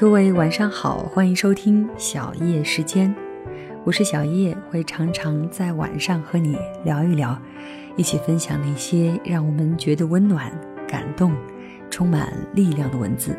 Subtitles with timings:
[0.00, 3.12] 各位晚上好，欢迎收听小叶时间，
[3.82, 7.36] 我是小叶，会常常在晚上和你聊一聊，
[7.96, 10.52] 一起分享那些让我们觉得温暖、
[10.86, 11.34] 感动、
[11.90, 13.36] 充满力量的文字。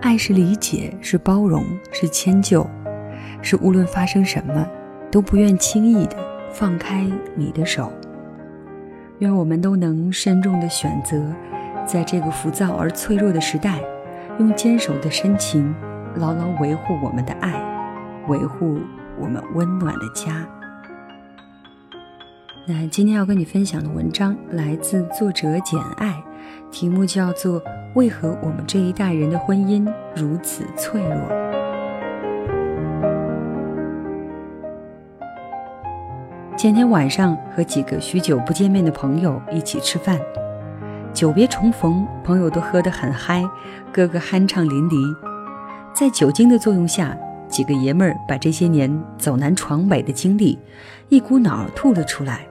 [0.00, 2.66] 爱是理解，是包容，是迁就，
[3.42, 4.66] 是无论发生什么，
[5.10, 6.16] 都不愿轻易的
[6.50, 7.92] 放开你的手。
[9.18, 11.22] 愿我们都能慎重的选择。
[11.86, 13.80] 在这个浮躁而脆弱的时代，
[14.38, 15.74] 用坚守的深情，
[16.16, 17.52] 牢牢维护我们的爱，
[18.28, 18.78] 维护
[19.18, 20.46] 我们温暖的家。
[22.66, 26.22] 那今天要跟你分享的文章来自作者简爱，
[26.70, 27.60] 题目叫做
[27.94, 31.12] 《为何我们这一代人的婚姻如此脆弱》。
[36.56, 40.16] 前天晚上和几个许久不见面的朋友一起吃饭。
[41.12, 43.44] 久别重逢，朋友都喝得很嗨，
[43.92, 45.16] 个个酣畅淋漓。
[45.94, 47.16] 在酒精的作用下，
[47.48, 50.58] 几个爷们儿把这些年走南闯北的经历
[51.10, 52.46] 一股脑儿吐了出来。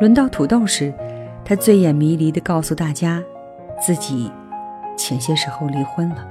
[0.00, 0.92] 轮到土豆时，
[1.44, 3.22] 他醉眼迷离地告诉大家，
[3.80, 4.32] 自己
[4.96, 6.26] 前些时候离婚了。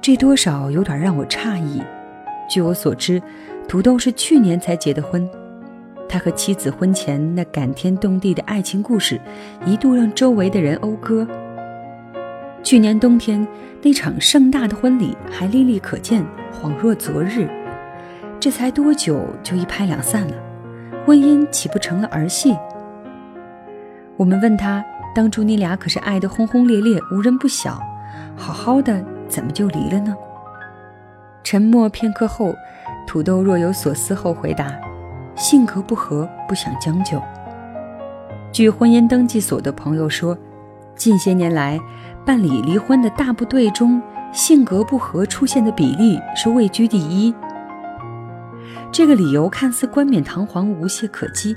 [0.00, 1.82] 这多少有点让我诧异。
[2.48, 3.22] 据我所知，
[3.68, 5.28] 土豆是去年才结的婚。
[6.08, 9.20] 他和妻子婚前那感天动地的爱情故事，
[9.66, 11.26] 一度让周围的人讴歌。
[12.62, 13.46] 去年冬天
[13.82, 17.48] 那场盛大的婚礼还历历可见，恍若昨日。
[18.40, 20.34] 这才多久就一拍两散了？
[21.04, 22.56] 婚姻岂不成了儿戏？
[24.16, 24.84] 我们问他，
[25.14, 27.80] 当初你俩可是爱得轰轰烈烈，无人不晓，
[28.36, 30.16] 好好的怎么就离了呢？
[31.44, 32.54] 沉默片刻后，
[33.06, 34.72] 土豆若有所思后回答。
[35.38, 37.22] 性格不合，不想将就。
[38.52, 40.36] 据婚姻登记所的朋友说，
[40.96, 41.78] 近些年来
[42.26, 47.32] 办理离婚的大部队中，性格不合出现的比例是位居第一。
[48.90, 51.54] 这个理由看似冠冕堂皇、无懈可击，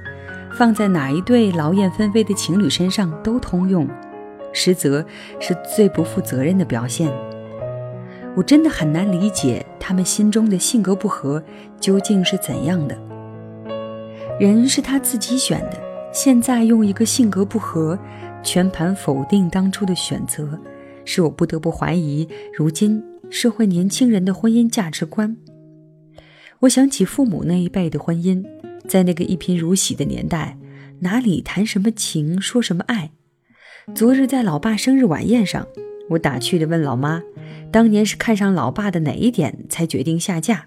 [0.55, 3.87] 放在哪一对劳燕分飞的情侣身上都通用，
[4.53, 5.03] 实则
[5.39, 7.11] 是最不负责任的表现。
[8.35, 11.41] 我真的很难理解他们心中的性格不合
[11.79, 12.95] 究竟是怎样的。
[14.41, 15.79] 人是他自己选的，
[16.11, 17.95] 现在用一个性格不合，
[18.41, 20.59] 全盘否定当初的选择，
[21.05, 25.37] 使我不得不怀疑如今社会年轻人的婚姻价值观。
[26.61, 28.43] 我想起父母那一辈的婚姻，
[28.87, 30.57] 在那个一贫如洗的年代，
[31.01, 33.11] 哪里谈什么情，说什么爱？
[33.93, 35.67] 昨日在老爸生日晚宴上，
[36.09, 37.21] 我打趣地问老妈，
[37.71, 40.65] 当年是看上老爸的哪一点，才决定下嫁？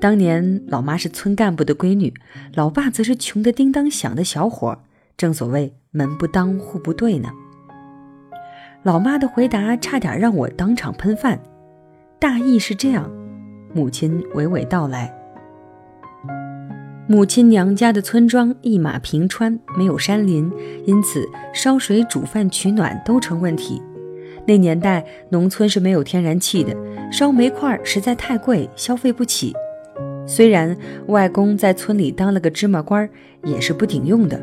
[0.00, 2.12] 当年老妈是村干部的闺女，
[2.54, 4.78] 老爸则是穷得叮当响的小伙，
[5.16, 7.30] 正所谓门不当户不对呢。
[8.82, 11.40] 老妈的回答差点让我当场喷饭，
[12.20, 13.10] 大意是这样：
[13.74, 15.12] 母亲娓娓道来，
[17.08, 20.52] 母亲娘家的村庄一马平川，没有山林，
[20.84, 23.82] 因此烧水煮饭取暖都成问题。
[24.46, 26.72] 那年代农村是没有天然气的，
[27.10, 29.52] 烧煤块实在太贵，消费不起。
[30.26, 30.76] 虽然
[31.06, 33.08] 外公在村里当了个芝麻官，
[33.44, 34.40] 也是不顶用的，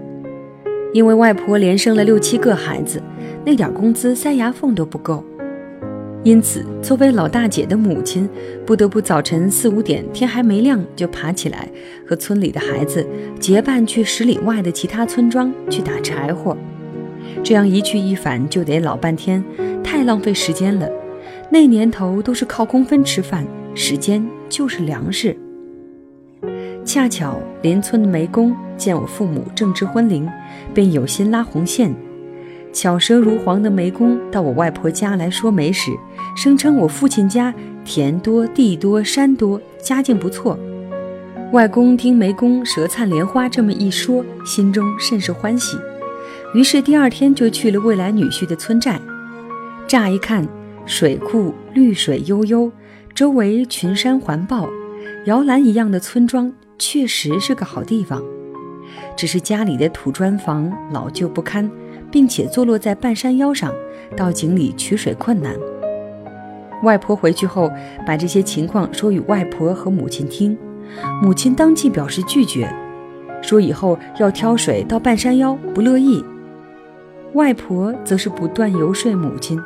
[0.94, 3.02] 因为外婆连生了六七个孩子，
[3.46, 5.24] 那点工资塞牙缝都不够。
[6.24, 8.30] 因此，作为老大姐的母亲，
[8.66, 11.68] 不得不早晨四五点天还没亮就爬起来，
[12.08, 13.06] 和村里的孩子
[13.42, 16.56] 结伴去十里外的其他村庄去打柴火。
[17.44, 19.44] 这样一去一返就得老半天，
[19.84, 20.90] 太浪费时间了。
[21.50, 23.46] 那年头都是靠工分吃饭，
[23.76, 25.36] 时间就是粮食。
[26.86, 30.30] 恰巧邻村的媒公见我父母正值婚龄，
[30.74, 31.94] 便有心拉红线。
[32.74, 35.92] 巧舌如簧的媒公到我外婆家来说媒时，
[36.36, 37.54] 声称我父亲家
[37.86, 40.58] 田多地多山多，家境不错。
[41.54, 45.78] 外公听媒公舌灿莲花这么一说，心中甚是欢喜，
[46.54, 49.00] 于是第二天就去了未来女婿的村寨。
[49.88, 50.46] 乍一看，
[50.86, 52.72] 水库绿水悠悠，
[53.14, 54.68] 周围群山环抱，
[55.26, 56.52] 摇篮一样的村庄。
[56.78, 58.22] 确实是个好地方，
[59.16, 61.70] 只是家里的土砖房老旧不堪，
[62.12, 63.74] 并且坐落在半山腰上，
[64.18, 65.56] 到井里取水困难。
[66.84, 67.72] 外婆回去后，
[68.06, 70.58] 把这些情况说与外婆和母亲听，
[71.22, 72.70] 母亲当即表示拒绝，
[73.42, 76.24] 说以后要挑水到半山腰不乐意。
[77.34, 79.62] 外婆则是不断游说母亲，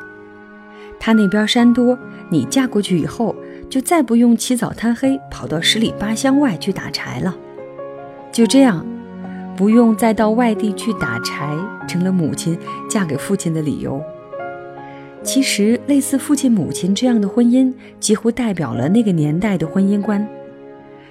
[0.99, 1.97] 她那边山多，
[2.29, 3.35] 你嫁过去以后。
[3.69, 7.35] 就再不用起早贪黑跑到十里八乡外去打柴了。
[8.31, 8.85] 就这样，
[9.55, 11.55] 不用再到外地去打柴，
[11.87, 12.57] 成了母亲
[12.89, 14.01] 嫁给父亲的理由。
[15.23, 20.25] 其实，类似父亲母亲这样的婚姻，几乎代表了那个年代的婚姻观。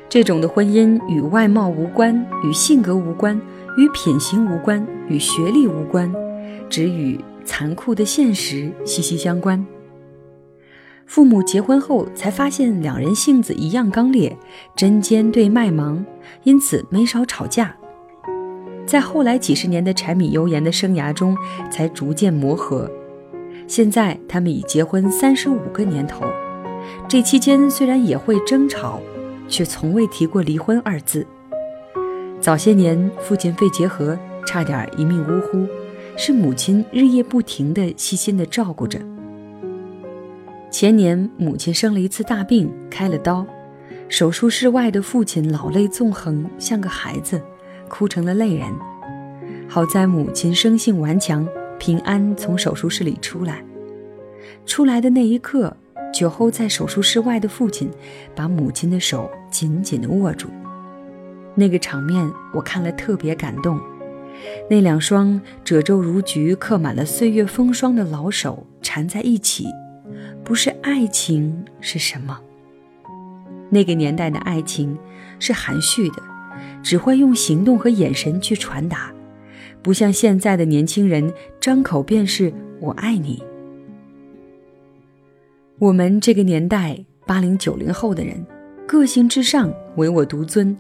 [0.09, 3.39] 这种的婚姻与外貌无关，与性格无关，
[3.77, 6.11] 与品行无关，与学历无关，
[6.71, 9.67] 只与残酷的现实息息相关。
[11.07, 14.37] 父母结婚后才发现两人性子一样刚烈，
[14.75, 16.05] 针尖对麦芒，
[16.43, 17.75] 因此没少吵架。
[18.85, 21.37] 在后来几十年的柴米油盐的生涯中，
[21.71, 22.91] 才逐渐磨合。
[23.69, 26.25] 现在他们已结婚三十五个年头，
[27.09, 29.01] 这期间虽然也会争吵，
[29.49, 31.27] 却从未提过离婚二字。
[32.41, 35.67] 早些年父亲肺结核，差点一命呜呼，
[36.17, 39.01] 是母亲日夜不停地细心地照顾着。
[40.79, 43.47] 前年母亲生了一次大病，开了刀，
[44.11, 47.41] 手术室外的父亲老泪纵横，像个孩子，
[47.89, 48.69] 哭成了泪人。
[49.67, 51.49] 好在母亲生性顽强。
[51.79, 53.65] 平安从手术室里出来，
[54.67, 55.75] 出来的那一刻，
[56.13, 57.91] 酒后在手术室外的父亲
[58.35, 60.51] 把母亲的手紧紧地握住。
[61.55, 63.81] 那个场面我看了特别感动，
[64.69, 69.65] 那两双褶皱如菊、刻满了岁月风霜的老手缠在一起，
[70.47, 72.39] 不是爱情是什么？
[73.69, 74.97] 那个年代的爱情
[75.41, 76.23] 是含蓄的，
[76.85, 79.13] 只会用行动和眼神去传达。
[79.83, 83.43] 不像现在的年轻人，张口便是我爱你。
[85.81, 88.47] 我们这个年代，八零九零后的人，
[88.87, 90.77] 个性至上，唯我独尊，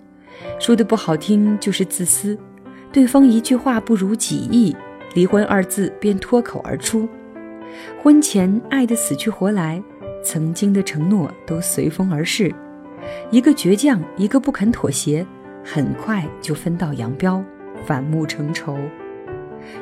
[0.60, 2.38] 说的不好听就是自私。
[2.92, 4.76] 对方一句话不如己意，
[5.14, 7.08] 离婚二字便脱口而出。
[8.02, 9.82] 婚前爱得死去活来，
[10.22, 12.54] 曾经的承诺都随风而逝，
[13.30, 15.26] 一个倔强，一个不肯妥协，
[15.64, 17.42] 很快就分道扬镳。
[17.84, 18.76] 反目成仇。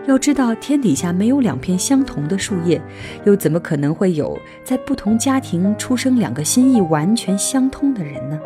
[0.07, 2.79] 要知道，天底下没有两片相同的树叶，
[3.25, 8.39] 又怎么可能会有在不同家庭出生两个心意完全相通的人呢？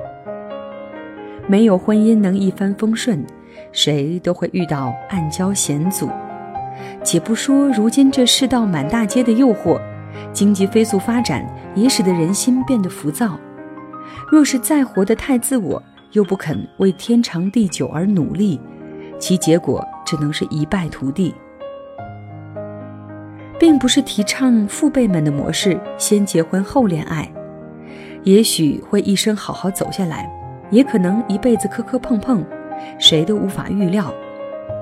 [1.49, 3.25] 没有婚姻能一帆风顺，
[3.73, 6.08] 谁都会遇到暗礁险阻。
[7.10, 9.81] 且不说如今这世道满大街的诱惑，
[10.31, 11.43] 经济飞速发展
[11.75, 13.40] 也使得人心变得浮躁。
[14.31, 15.82] 若是再活得太自我，
[16.12, 18.60] 又不肯为天长地久而努力。
[19.19, 21.34] 其结果只能是一败涂地，
[23.58, 27.26] 并不是提倡父辈们的模式，先结婚后恋爱，
[28.22, 30.31] 也许会一生好好走下来，
[30.70, 32.44] 也可能一辈子磕磕碰碰，
[32.99, 34.12] 谁都无法预料。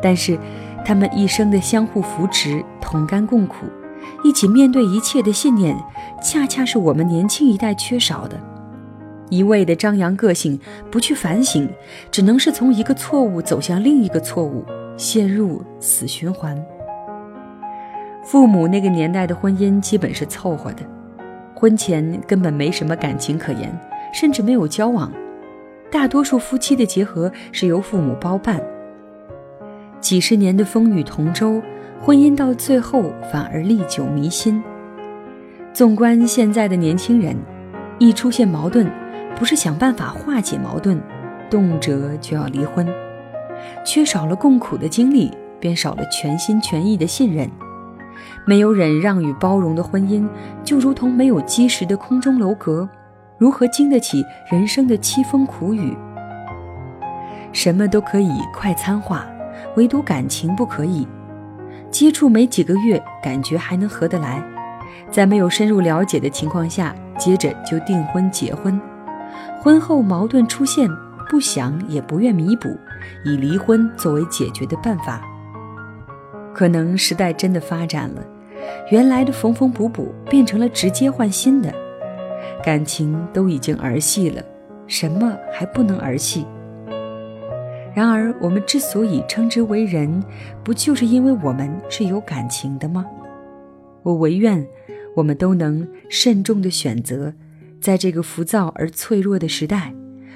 [0.02, 0.36] 但是，
[0.86, 3.66] 他们一生的相互扶持、同甘共苦、
[4.22, 5.76] 一起面对一切的信念，
[6.22, 8.38] 恰恰是我们年轻一代缺少的。
[9.28, 11.68] 一味的张扬个性，不去反省，
[12.12, 14.64] 只能是从一个错误走向另一个错误，
[14.96, 16.56] 陷入死循环。
[18.22, 20.84] 父母那个年代的婚姻基本是凑合的，
[21.52, 23.76] 婚前根本没什么感情可言，
[24.14, 25.12] 甚至没有交往。
[25.90, 28.62] 大多数夫妻的结合是由父母包办。
[30.00, 31.60] 几十年的风雨同舟，
[32.00, 34.62] 婚姻到最后反而历久弥新。
[35.72, 37.36] 纵观现在的年轻人，
[37.98, 38.90] 一出现矛盾。
[39.38, 40.98] 不是想办法化解矛盾，
[41.50, 42.88] 动辄就要离婚，
[43.84, 45.30] 缺少了共苦的经历，
[45.60, 47.46] 便少了全心全意的信任。
[48.46, 50.26] 没有忍让与包容的婚姻，
[50.64, 52.88] 就如同没有基石的空中楼阁，
[53.36, 55.94] 如何经得起人生的凄风苦雨？
[57.52, 59.26] 什么都可以快餐化，
[59.76, 61.06] 唯独感情不可以。
[61.90, 64.42] 接触没几个月，感觉还能合得来，
[65.10, 68.78] 在没有深入了解的情况下，接着就订婚结婚。
[69.62, 70.88] 婚后矛盾出现，
[71.30, 72.76] 不想也不愿弥补，
[73.24, 75.20] 以离婚作为解决的办法。
[76.52, 78.22] 可能时代真的发展了，
[78.90, 81.72] 原来的缝缝补补变成了直接换新的，
[82.64, 84.42] 感情都已经儿戏了，
[84.86, 86.46] 什么还不能儿戏？
[87.96, 90.22] 然而我们之所以称之为人，
[90.62, 93.06] 不就是因为我们是有感情的吗？
[94.02, 94.62] 我唯愿
[95.14, 97.32] 我们都能慎重的选择。
[97.80, 99.94] 在这个浮躁而脆弱的时代，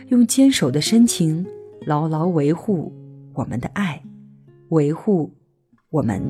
[0.08, 1.46] 用坚守的深情，
[1.84, 2.94] 牢牢维护
[3.34, 4.02] 我们的爱，
[4.70, 5.30] 维护
[5.90, 6.22] 我们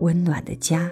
[0.00, 0.90] 温暖的家。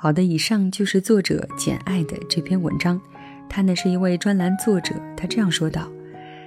[0.00, 3.00] 好的，以上就是作者简爱的这篇文章。
[3.48, 5.90] 他呢是一位专栏作者，他这样说道。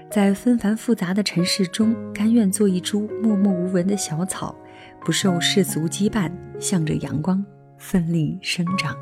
[0.09, 4.55] 在纷繁复杂的尘世中，甘愿做一株默默无闻的小草，
[5.03, 6.31] 不受世俗羁绊，
[6.61, 7.45] 向着阳光
[7.77, 8.95] 奋力生长。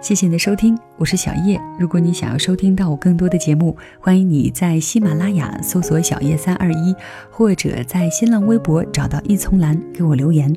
[0.00, 1.60] 谢谢你的收听，我是小叶。
[1.78, 6.94] 如果你想要收听到我更多的节目，欢迎你在喜马拉雅搜索“小叶三二一”，
[7.30, 10.54] 或者在新浪微博找到“一丛兰”给我留言。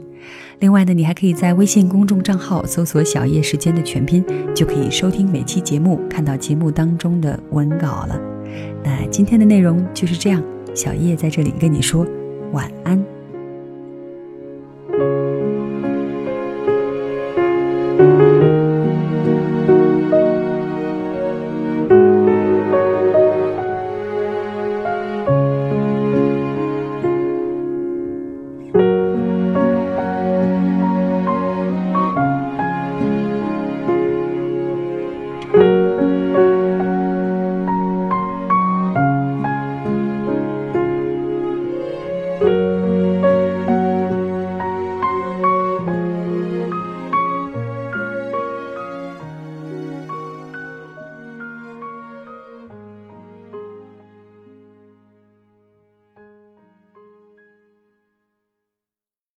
[0.59, 8.21] 另外呢，你还可以在微信公众账号搜索“小叶时间”的全拼，就可以收听每期节目，看到节目当中的文稿了。
[8.83, 10.41] 那今天的内容就是这样，
[10.75, 12.05] 小叶在这里跟你说
[12.53, 13.03] 晚安。